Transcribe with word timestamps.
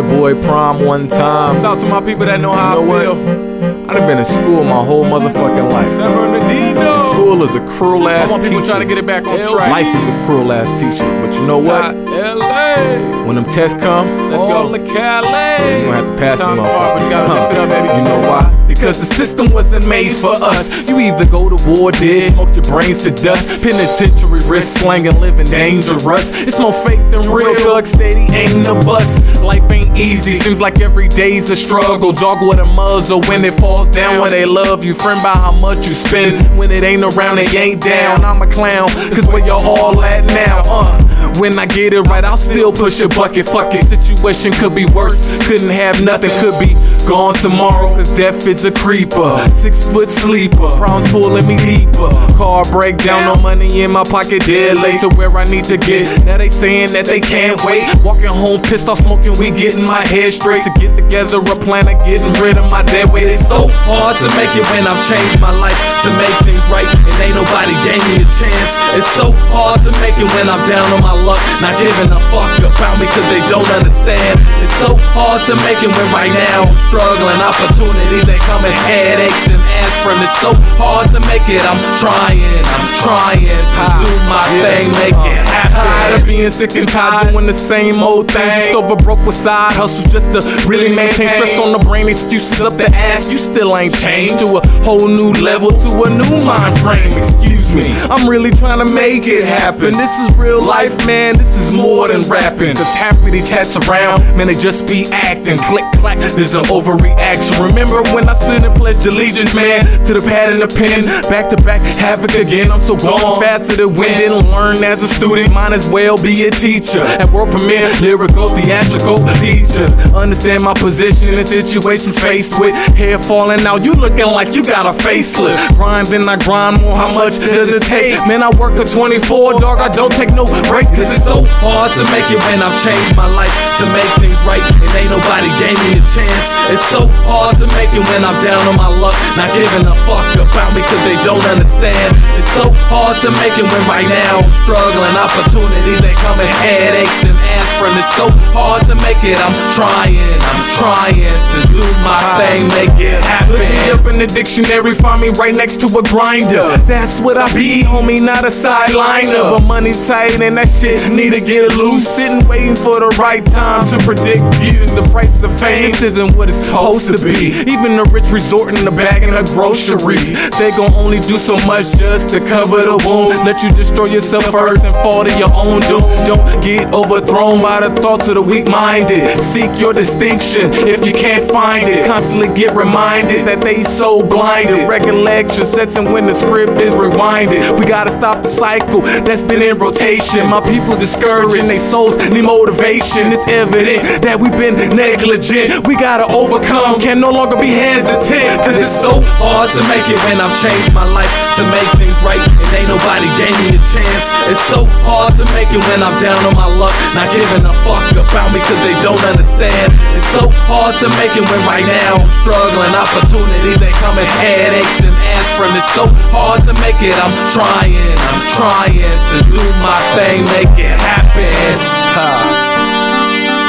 your 0.00 0.10
boy 0.10 0.40
Prime 0.42 0.84
one 0.84 1.08
time. 1.08 1.56
Shout 1.56 1.64
out 1.64 1.80
to 1.80 1.86
my 1.86 2.00
people 2.00 2.26
that 2.26 2.40
know 2.40 2.52
how 2.52 2.80
You 2.80 2.86
know 2.86 2.94
I 2.94 3.08
what? 3.08 3.90
I 3.90 3.94
done 3.94 4.06
been 4.06 4.18
in 4.18 4.24
school 4.24 4.64
my 4.64 4.82
whole 4.84 5.04
motherfucking 5.04 5.70
life. 5.70 5.92
San 5.94 6.14
Bernardino. 6.16 7.00
School 7.00 7.42
is 7.42 7.54
a 7.56 7.60
cruel 7.66 8.06
I 8.08 8.12
ass 8.14 8.30
want 8.30 8.42
people 8.44 8.60
teacher. 8.60 8.70
trying 8.72 8.82
to 8.88 8.88
get 8.88 8.98
it 8.98 9.06
back 9.06 9.26
on 9.26 9.36
Life 9.36 9.50
track. 9.50 9.94
is 9.96 10.06
a 10.06 10.26
cruel 10.26 10.52
ass 10.52 10.72
teacher. 10.80 11.04
But 11.20 11.34
you 11.34 11.44
know 11.46 11.58
what? 11.58 11.94
LA. 11.96 13.24
When 13.26 13.34
them 13.36 13.44
tests 13.44 13.80
come, 13.80 14.30
Let's 14.30 14.42
all 14.42 14.68
go. 14.70 14.72
to 14.72 14.78
Cali. 14.78 15.80
You 15.80 15.86
gonna 15.86 15.96
have 15.96 16.06
to 16.06 16.16
pass 16.16 16.38
them 16.38 16.60
off. 16.60 16.70
hard, 16.70 16.98
but 16.98 17.04
you 17.04 17.10
gotta 17.10 17.34
lift 17.34 17.52
it 17.52 17.58
up, 17.58 17.68
baby. 17.68 17.88
You 17.98 18.04
know 18.04 18.28
why? 18.28 18.59
Because 18.70 19.00
the 19.00 19.14
system 19.16 19.50
wasn't 19.50 19.86
made 19.88 20.14
for 20.14 20.32
us. 20.32 20.88
You 20.88 21.00
either 21.00 21.26
go 21.26 21.48
to 21.50 21.56
war, 21.68 21.90
dead, 21.90 22.32
smoke 22.32 22.54
your 22.54 22.64
brains 22.64 23.02
to 23.02 23.10
dust. 23.10 23.64
Penitentiary 23.64 24.40
risk, 24.48 24.78
slanging, 24.78 25.20
living 25.20 25.46
dangerous. 25.46 26.46
It's 26.46 26.60
more 26.60 26.72
fake 26.72 27.00
than 27.10 27.28
real. 27.28 27.56
Thug 27.56 27.84
steady, 27.84 28.32
ain't 28.32 28.64
a 28.68 28.74
bust. 28.74 29.42
Life 29.42 29.68
ain't 29.72 29.98
easy. 29.98 30.38
Seems 30.38 30.60
like 30.60 30.80
every 30.80 31.08
day's 31.08 31.50
a 31.50 31.56
struggle. 31.56 32.12
Dog 32.12 32.46
with 32.46 32.60
a 32.60 32.64
muzzle 32.64 33.20
when 33.22 33.44
it 33.44 33.54
falls 33.54 33.90
down. 33.90 34.20
When 34.20 34.30
they 34.30 34.46
love 34.46 34.84
you, 34.84 34.94
friend 34.94 35.20
by 35.20 35.34
how 35.34 35.50
much 35.50 35.88
you 35.88 35.94
spend. 35.94 36.56
When 36.56 36.70
it 36.70 36.84
ain't 36.84 37.02
around, 37.02 37.36
they 37.36 37.48
ain't 37.58 37.82
down. 37.82 38.24
I'm 38.24 38.40
a 38.40 38.46
clown, 38.46 38.88
cause 38.88 39.26
where 39.26 39.44
y'all 39.44 39.66
all 39.66 40.00
at 40.04 40.24
now? 40.26 40.62
Uh. 40.64 41.36
When 41.38 41.58
I 41.58 41.66
get 41.66 41.92
it 41.92 42.02
right, 42.02 42.24
I'll 42.24 42.36
still 42.36 42.72
push 42.72 43.00
a 43.02 43.08
bucket. 43.08 43.46
Fuck 43.46 43.74
it, 43.74 43.86
situation 43.86 44.52
could 44.52 44.76
be 44.76 44.86
worse. 44.86 45.46
Couldn't 45.46 45.70
have 45.70 46.04
nothing, 46.04 46.30
could 46.38 46.58
be 46.60 46.74
gone 47.10 47.34
tomorrow. 47.34 47.90
Cause 47.90 48.12
death 48.14 48.46
is 48.46 48.64
a 48.64 48.70
creeper. 48.70 49.36
Six 49.50 49.82
foot 49.82 50.08
sleeper, 50.08 50.70
problems 50.78 51.10
pulling 51.10 51.44
me 51.44 51.58
deeper. 51.58 52.08
Car 52.38 52.64
breakdown, 52.70 53.34
no 53.34 53.42
money 53.42 53.82
in 53.82 53.90
my 53.90 54.04
pocket, 54.04 54.46
dead 54.46 54.78
late 54.78 55.00
to 55.00 55.08
where 55.18 55.28
I 55.36 55.44
need 55.44 55.64
to 55.64 55.76
get. 55.76 56.24
Now 56.24 56.38
they 56.38 56.48
saying 56.48 56.94
that 56.94 57.06
they 57.06 57.18
can't 57.18 57.58
wait. 57.66 57.82
Walking 58.06 58.30
home 58.30 58.62
pissed 58.62 58.88
off 58.88 59.02
smoking, 59.02 59.34
we 59.36 59.50
getting 59.50 59.82
my 59.82 60.06
head 60.06 60.32
straight. 60.32 60.62
To 60.62 60.72
get 60.78 60.94
together 60.94 61.42
a 61.42 61.56
plan 61.58 61.90
of 61.90 61.98
getting 62.06 62.30
rid 62.38 62.56
of 62.56 62.70
my 62.70 62.86
dead 62.86 63.10
weight. 63.10 63.26
It's 63.26 63.42
so 63.42 63.66
hard 63.90 64.14
to 64.22 64.28
make 64.38 64.54
it 64.54 64.62
when 64.70 64.86
I've 64.86 65.02
changed 65.02 65.42
my 65.42 65.50
life. 65.50 65.74
To 66.06 66.08
make 66.14 66.36
things 66.46 66.62
right, 66.70 66.86
and 66.86 67.16
ain't 67.18 67.34
nobody 67.34 67.74
gave 67.90 67.98
me 68.06 68.22
a 68.22 68.28
chance. 68.38 68.78
It's 68.94 69.10
so 69.18 69.34
hard 69.50 69.82
to 69.82 69.90
make 69.98 70.14
it 70.14 70.30
when 70.38 70.46
I'm 70.46 70.62
down 70.70 70.86
on 70.94 71.02
my 71.02 71.16
luck. 71.16 71.42
Not 71.58 71.74
giving 71.74 72.14
a 72.14 72.20
fuck 72.30 72.54
about 72.62 72.94
me 73.02 73.10
cause 73.10 73.26
they 73.34 73.42
don't 73.50 73.66
understand. 73.74 74.38
It's 74.62 74.78
so 74.78 74.94
hard 75.10 75.42
to 75.50 75.58
make 75.66 75.82
it 75.82 75.90
when 75.90 76.06
right 76.14 76.30
now 76.30 76.70
I'm 76.70 76.78
struggling. 76.78 76.99
Opportunities 77.00 78.24
they 78.26 78.38
come 78.38 78.64
in 78.64 78.72
headaches 78.72 79.48
and 79.48 79.60
aspirin. 79.60 80.20
It's 80.22 80.38
so 80.40 80.52
hard 80.78 81.10
to 81.10 81.20
make 81.20 81.48
it. 81.48 81.60
I'm 81.66 81.80
trying, 81.98 82.40
I'm 82.40 82.86
trying 83.02 83.48
to 83.48 83.84
do 84.00 84.10
my 84.30 84.46
thing, 84.62 84.88
make 84.96 85.18
it 85.26 85.40
happen. 85.44 85.80
Tired 85.80 86.20
of 86.20 86.26
being 86.26 86.50
sick 86.50 86.76
and 86.76 86.88
tired 86.88 87.32
doing 87.32 87.46
the 87.46 87.52
same 87.52 87.96
old 88.02 88.30
thing. 88.30 88.54
Just 88.54 88.74
over 88.74 88.96
broke 88.96 89.24
with 89.26 89.34
side 89.34 89.74
hustles 89.74 90.12
just 90.12 90.32
to 90.32 90.40
really 90.68 90.94
maintain 90.94 91.28
stress 91.28 91.58
on 91.58 91.72
the 91.72 91.84
brain. 91.84 92.08
Excuses 92.08 92.60
up 92.60 92.76
the 92.76 92.86
ass. 92.94 93.30
You 93.32 93.38
still 93.38 93.76
ain't 93.76 93.94
changed 93.94 94.38
to 94.40 94.56
a 94.56 94.66
whole 94.84 95.08
new 95.08 95.32
level, 95.32 95.70
to 95.70 96.02
a 96.04 96.08
new 96.08 96.44
mind 96.44 96.78
frame. 96.80 97.12
Excuse 97.18 97.59
me. 97.74 97.92
I'm 98.10 98.28
really 98.28 98.50
trying 98.50 98.84
to 98.84 98.92
make 98.92 99.26
it 99.26 99.44
happen. 99.44 99.92
This 99.92 100.10
is 100.18 100.36
real 100.36 100.62
life, 100.62 101.06
man. 101.06 101.36
This 101.36 101.56
is 101.56 101.72
more 101.72 102.08
than 102.08 102.22
rapping. 102.22 102.76
Cause 102.76 102.94
half 102.94 103.16
of 103.18 103.32
these 103.32 103.48
cats 103.48 103.76
around, 103.76 104.20
man, 104.36 104.46
they 104.46 104.54
just 104.54 104.86
be 104.86 105.06
acting. 105.12 105.58
Click, 105.58 105.84
clack, 105.96 106.18
there's 106.18 106.54
an 106.54 106.64
overreaction. 106.64 107.66
Remember 107.66 108.02
when 108.14 108.28
I 108.28 108.34
stood 108.34 108.64
and 108.64 108.74
pledged 108.76 109.06
allegiance, 109.06 109.54
man, 109.54 109.84
to 110.06 110.14
the 110.14 110.20
pad 110.22 110.52
and 110.52 110.62
the 110.62 110.68
pen? 110.68 111.06
Back 111.30 111.48
to 111.50 111.56
back, 111.62 111.82
havoc 111.82 112.34
again. 112.34 112.70
I'm 112.70 112.80
so 112.80 112.96
gone, 112.96 113.40
faster 113.40 113.76
than 113.76 113.94
wind. 113.94 114.16
Didn't 114.16 114.50
learn 114.50 114.82
as 114.84 115.02
a 115.02 115.08
student, 115.08 115.52
might 115.52 115.72
as 115.72 115.88
well 115.88 116.20
be 116.20 116.46
a 116.46 116.50
teacher. 116.50 117.00
At 117.00 117.30
world 117.30 117.50
premiere, 117.50 117.88
lyrical, 118.00 118.48
theatrical 118.54 119.26
features. 119.38 119.92
Understand 120.14 120.62
my 120.62 120.74
position 120.74 121.34
in 121.34 121.44
situations 121.44 122.18
faced 122.18 122.58
with 122.58 122.74
hair 122.96 123.18
falling 123.18 123.60
out. 123.66 123.84
You 123.84 123.92
looking 123.92 124.26
like 124.26 124.54
you 124.54 124.64
got 124.64 124.86
a 124.86 124.98
facelift. 125.02 125.76
Grind, 125.76 126.08
then 126.08 126.28
I 126.28 126.36
grind 126.36 126.80
more. 126.82 126.96
How 126.96 127.12
much 127.14 127.34
does 127.60 127.76
it 127.76 127.84
take? 127.84 128.16
Man, 128.24 128.40
I 128.40 128.48
work 128.56 128.80
a 128.80 128.88
24, 128.88 129.60
dog. 129.60 129.84
I 129.84 129.92
don't 129.92 130.12
take 130.12 130.32
no 130.32 130.48
breaks. 130.64 130.88
Cause 130.96 131.12
it's 131.12 131.28
so 131.28 131.44
hard 131.60 131.92
to 131.92 132.04
make 132.08 132.24
it 132.32 132.40
when 132.48 132.64
I've 132.64 132.72
changed 132.80 133.12
my 133.12 133.28
life. 133.28 133.52
To 133.76 133.84
make 133.92 134.08
things 134.16 134.40
right, 134.48 134.64
and 134.64 134.88
ain't 134.96 135.12
nobody 135.12 135.52
gave 135.60 135.76
me 135.84 136.00
a 136.00 136.04
chance. 136.08 136.56
It's 136.72 136.80
so 136.88 137.04
hard 137.28 137.60
to 137.60 137.68
make 137.76 137.92
it 137.92 138.00
when 138.00 138.24
I'm 138.24 138.36
down 138.40 138.64
on 138.64 138.80
my 138.80 138.88
luck. 138.88 139.12
Not 139.36 139.52
giving 139.52 139.84
a 139.84 139.92
fuck 140.08 140.24
about 140.40 140.72
me 140.72 140.80
cause 140.88 141.04
they 141.04 141.20
don't 141.20 141.44
understand. 141.52 142.16
It's 142.40 142.48
so 142.56 142.72
hard 142.88 143.20
to 143.20 143.28
make 143.44 143.52
it 143.60 143.66
when 143.68 143.82
right 143.84 144.08
now 144.08 144.40
I'm 144.40 144.52
struggling. 144.64 145.12
Opportunities 145.20 146.00
they 146.00 146.16
come 146.24 146.40
in 146.40 146.48
headaches 146.64 147.28
and 147.28 147.36
aspirin. 147.36 147.92
It's 148.00 148.08
so 148.16 148.32
hard 148.56 148.88
to 148.88 148.96
make 149.04 149.20
it. 149.20 149.36
I'm 149.36 149.52
trying, 149.76 150.16
I'm 150.16 150.62
trying 150.80 151.28
to 151.28 151.58
do 151.68 151.84
my 152.08 152.20
thing, 152.40 152.64
make 152.72 152.96
it 152.96 153.20
happen. 153.20 153.52
Look 153.52 153.68
me 153.68 153.84
up 153.92 154.04
in 154.08 154.16
the 154.16 154.28
dictionary, 154.32 154.96
find 154.96 155.20
me 155.20 155.28
right 155.36 155.52
next 155.52 155.84
to 155.84 155.88
a 155.92 156.02
grinder. 156.08 156.72
That's 156.88 157.20
what 157.20 157.36
I 157.36 157.49
be, 157.54 157.82
homie, 157.82 158.20
not 158.22 158.44
a 158.44 158.48
sideliner. 158.48 159.58
But 159.58 159.66
money 159.66 159.92
tight 159.92 160.40
and 160.40 160.56
that 160.56 160.68
shit 160.68 161.10
need 161.12 161.34
to 161.34 161.40
get 161.40 161.76
loose. 161.76 162.06
Sitting 162.06 162.46
waiting 162.48 162.76
for 162.76 163.00
the 163.00 163.08
right 163.18 163.44
time 163.44 163.86
to 163.88 163.98
predict 164.04 164.42
views. 164.56 164.90
The 164.92 165.08
price 165.12 165.42
of 165.42 165.49
fame 165.60 165.90
this 166.00 166.02
isn't 166.02 166.36
what 166.36 166.48
it's 166.48 166.58
supposed 166.58 167.12
to 167.12 167.18
be. 167.22 167.52
Even 167.70 167.96
the 167.96 168.08
rich 168.10 168.30
resorting 168.30 168.84
to 168.84 168.90
bagging 168.90 169.32
the 169.32 169.42
groceries. 169.52 170.50
They 170.58 170.70
gon' 170.70 170.94
only 170.94 171.20
do 171.20 171.36
so 171.36 171.56
much 171.66 171.92
just 171.98 172.30
to 172.30 172.40
cover 172.40 172.78
the 172.78 172.96
wound. 173.04 173.44
Let 173.44 173.62
you 173.62 173.70
destroy 173.72 174.06
yourself 174.06 174.46
first 174.46 174.84
and 174.84 174.94
fall 175.02 175.24
to 175.24 175.32
your 175.38 175.52
own 175.52 175.80
doom. 175.82 176.00
Don't 176.24 176.62
get 176.62 176.92
overthrown 176.94 177.60
by 177.60 177.86
the 177.86 178.00
thoughts 178.00 178.28
of 178.28 178.36
the 178.36 178.42
weak 178.42 178.66
minded. 178.66 179.42
Seek 179.42 179.78
your 179.78 179.92
distinction 179.92 180.72
if 180.72 181.04
you 181.04 181.12
can't 181.12 181.50
find 181.50 181.88
it. 181.88 182.06
Constantly 182.06 182.48
get 182.54 182.74
reminded 182.74 183.46
that 183.46 183.60
they 183.60 183.82
so 183.82 184.22
blinded. 184.22 184.88
Recollection 184.88 185.66
sets 185.66 185.96
in 185.96 186.12
when 186.12 186.26
the 186.26 186.34
script 186.34 186.80
is 186.80 186.94
rewinded. 186.94 187.78
We 187.78 187.84
gotta 187.84 188.10
stop 188.10 188.42
the 188.42 188.48
cycle 188.48 189.02
that's 189.02 189.42
been 189.42 189.60
in 189.60 189.76
rotation. 189.76 190.48
My 190.48 190.60
people's 190.60 191.00
discouraged 191.00 191.56
and 191.56 191.68
they 191.68 191.78
souls 191.78 192.16
need 192.30 192.44
motivation. 192.44 193.32
It's 193.32 193.46
evident 193.48 194.22
that 194.22 194.38
we've 194.40 194.52
been 194.52 194.76
negligent. 194.96 195.49
We 195.50 195.98
gotta 195.98 196.30
overcome, 196.30 197.02
can 197.02 197.18
no 197.18 197.34
longer 197.34 197.58
be 197.58 197.74
hesitant. 197.74 198.62
Cause 198.62 198.78
it's 198.78 198.94
so 198.94 199.18
hard 199.42 199.66
to 199.74 199.82
make 199.90 200.06
it 200.06 200.14
when 200.30 200.38
I've 200.38 200.54
changed 200.54 200.94
my 200.94 201.02
life. 201.02 201.26
To 201.58 201.66
make 201.74 201.90
things 201.98 202.14
right, 202.22 202.38
and 202.38 202.70
ain't 202.70 202.86
nobody 202.86 203.26
gave 203.34 203.50
me 203.58 203.74
a 203.74 203.82
chance. 203.90 204.30
It's 204.46 204.62
so 204.70 204.86
hard 205.02 205.34
to 205.42 205.44
make 205.50 205.66
it 205.74 205.82
when 205.90 206.06
I'm 206.06 206.14
down 206.22 206.38
on 206.46 206.54
my 206.54 206.70
luck. 206.70 206.94
Not 207.18 207.26
giving 207.34 207.66
a 207.66 207.74
fuck 207.82 208.14
about 208.14 208.54
me 208.54 208.62
cause 208.62 208.78
they 208.86 208.94
don't 209.02 209.18
understand. 209.26 209.90
It's 210.14 210.30
so 210.30 210.46
hard 210.70 210.94
to 211.02 211.10
make 211.18 211.34
it 211.34 211.42
when 211.42 211.62
right 211.66 211.82
now 211.82 212.22
I'm 212.22 212.30
struggling. 212.46 212.94
Opportunities 212.94 213.82
they 213.82 213.90
come 213.98 214.14
in 214.22 214.30
headaches 214.38 215.02
and 215.02 215.10
aspirin. 215.34 215.74
It's 215.74 215.90
so 215.98 216.06
hard 216.30 216.62
to 216.70 216.78
make 216.78 217.02
it. 217.02 217.18
I'm 217.18 217.34
trying, 217.50 217.98
I'm 217.98 218.42
trying 218.54 219.02
to 219.02 219.36
do 219.50 219.62
my 219.82 219.98
thing, 220.14 220.46
make 220.54 220.78
it 220.78 220.94
happen. 220.94 221.74
Ha. 222.14 222.38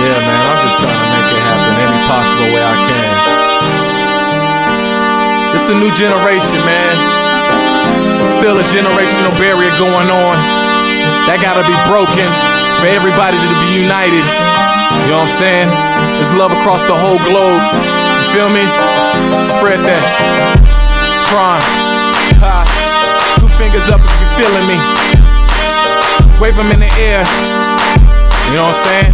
Yeah, 0.00 0.16
man, 0.24 0.40
I'm 0.40 0.58
just 0.64 0.80
trying 0.80 1.05
It's 5.66 5.74
a 5.74 5.82
new 5.82 5.90
generation, 5.98 6.62
man. 6.62 6.94
Still 8.30 8.54
a 8.54 8.62
generational 8.70 9.34
barrier 9.34 9.74
going 9.82 10.06
on. 10.14 10.38
That 11.26 11.42
gotta 11.42 11.66
be 11.66 11.74
broken 11.90 12.22
for 12.78 12.86
everybody 12.86 13.34
to 13.34 13.48
be 13.66 13.82
united. 13.82 14.22
You 14.22 15.10
know 15.10 15.26
what 15.26 15.26
I'm 15.26 15.34
saying? 15.34 15.66
It's 16.22 16.30
love 16.38 16.54
across 16.54 16.86
the 16.86 16.94
whole 16.94 17.18
globe. 17.26 17.58
You 17.58 18.26
feel 18.30 18.46
me? 18.46 18.62
Spread 19.58 19.82
that. 19.82 19.98
It's 20.62 21.26
prime. 21.34 21.66
Ha. 22.46 22.62
Two 23.42 23.50
fingers 23.58 23.90
up 23.90 23.98
if 23.98 24.14
you 24.22 24.46
feeling 24.46 24.66
me. 24.70 24.78
Wave 26.38 26.54
them 26.54 26.70
in 26.70 26.78
the 26.78 26.92
air. 26.94 27.26
You 27.26 28.62
know 28.62 28.70
what 28.70 28.78
I'm 28.78 28.86
saying? 28.86 29.10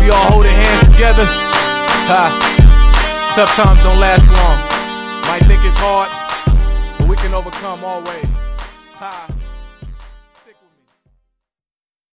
we 0.00 0.08
all 0.08 0.24
holding 0.32 0.56
hands 0.56 0.88
together, 0.88 1.28
ha. 2.08 2.53
Tough 3.34 3.56
times 3.56 3.82
don't 3.82 3.98
last 3.98 4.30
long. 4.30 4.56
Might 5.26 5.44
think 5.48 5.64
it's 5.64 5.76
hard, 5.76 6.08
but 6.96 7.08
we 7.08 7.16
can 7.16 7.34
overcome 7.34 7.82
always. 7.82 8.30
Ha. 8.94 9.26